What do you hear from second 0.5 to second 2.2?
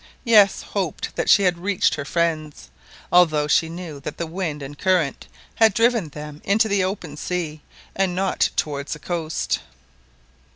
hoped that she had reached her